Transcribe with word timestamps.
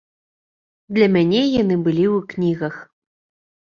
Для 0.99 1.07
мяне 1.17 1.41
яны 1.61 1.79
былі 1.87 2.05
ў 2.15 2.19
кнігах. 2.35 2.85